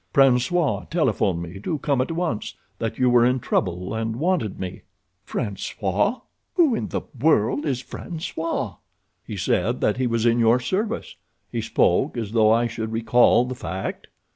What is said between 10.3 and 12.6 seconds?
your service. He spoke as though